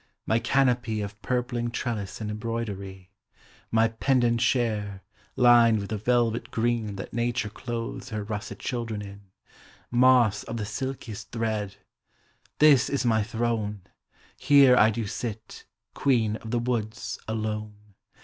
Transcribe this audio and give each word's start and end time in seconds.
my 0.25 0.39
canopy 0.39 0.99
Of 1.01 1.21
purpling 1.21 1.69
trellis 1.69 2.19
and 2.19 2.31
embroidery: 2.31 3.11
My 3.69 3.89
pendant 3.89 4.39
chair, 4.39 5.03
lined 5.35 5.77
with 5.77 5.91
the 5.91 5.97
velvet 5.99 6.49
green 6.49 6.95
That 6.95 7.13
nature 7.13 7.49
clothes 7.51 8.09
her 8.09 8.23
russet 8.23 8.57
children 8.57 9.03
in, 9.03 9.29
Moss 9.91 10.41
of 10.41 10.57
the 10.57 10.65
silkiest 10.65 11.29
thread: 11.29 11.75
This 12.57 12.89
is 12.89 13.05
my 13.05 13.21
throne, 13.21 13.81
Here 14.37 14.75
I 14.75 14.89
do 14.89 15.05
sit, 15.05 15.65
queen 15.93 16.37
of 16.37 16.49
the 16.49 16.57
woods, 16.57 17.19
alone 17.27 17.93